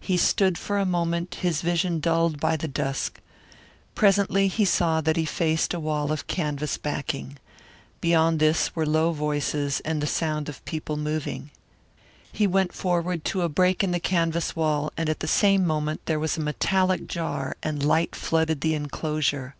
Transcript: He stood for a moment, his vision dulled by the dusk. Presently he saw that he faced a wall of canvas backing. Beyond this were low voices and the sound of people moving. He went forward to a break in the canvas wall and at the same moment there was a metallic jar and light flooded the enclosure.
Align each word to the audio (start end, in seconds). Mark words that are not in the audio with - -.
He 0.00 0.16
stood 0.16 0.58
for 0.58 0.76
a 0.76 0.84
moment, 0.84 1.36
his 1.36 1.62
vision 1.62 2.00
dulled 2.00 2.40
by 2.40 2.56
the 2.56 2.66
dusk. 2.66 3.20
Presently 3.94 4.48
he 4.48 4.64
saw 4.64 5.00
that 5.00 5.16
he 5.16 5.24
faced 5.24 5.72
a 5.72 5.78
wall 5.78 6.10
of 6.10 6.26
canvas 6.26 6.76
backing. 6.76 7.36
Beyond 8.00 8.40
this 8.40 8.74
were 8.74 8.84
low 8.84 9.12
voices 9.12 9.78
and 9.84 10.02
the 10.02 10.08
sound 10.08 10.48
of 10.48 10.64
people 10.64 10.96
moving. 10.96 11.52
He 12.32 12.44
went 12.44 12.74
forward 12.74 13.24
to 13.26 13.42
a 13.42 13.48
break 13.48 13.84
in 13.84 13.92
the 13.92 14.00
canvas 14.00 14.56
wall 14.56 14.92
and 14.96 15.08
at 15.08 15.20
the 15.20 15.28
same 15.28 15.64
moment 15.64 16.00
there 16.06 16.18
was 16.18 16.36
a 16.36 16.40
metallic 16.40 17.06
jar 17.06 17.56
and 17.62 17.80
light 17.84 18.16
flooded 18.16 18.62
the 18.62 18.74
enclosure. 18.74 19.54